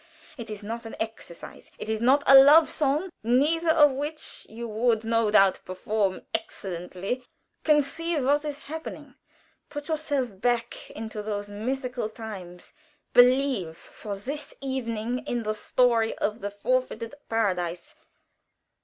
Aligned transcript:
It 0.35 0.49
is 0.49 0.63
not 0.63 0.87
an 0.87 0.95
exercise 0.99 1.69
it 1.77 1.87
is 1.87 2.01
not 2.01 2.23
a 2.25 2.33
love 2.33 2.67
song, 2.71 3.11
either 3.23 3.69
of 3.69 3.91
which 3.91 4.47
you 4.49 4.67
would 4.67 5.03
no 5.03 5.29
doubt 5.29 5.59
perform 5.63 6.21
excellently. 6.33 7.23
Conceive 7.63 8.25
what 8.25 8.43
is 8.43 8.57
happening! 8.65 9.13
Put 9.69 9.89
yourself 9.89 10.41
back 10.41 10.89
into 10.89 11.21
those 11.21 11.51
mythical 11.51 12.09
times. 12.09 12.73
Believe, 13.13 13.77
for 13.77 14.15
this 14.15 14.55
evening, 14.59 15.19
in 15.27 15.43
the 15.43 15.53
story 15.53 16.17
of 16.17 16.41
the 16.41 16.49
forfeited 16.49 17.13
Paradise. 17.29 17.93